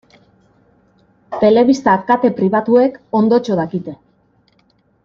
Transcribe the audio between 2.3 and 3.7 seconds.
pribatuek ondotxo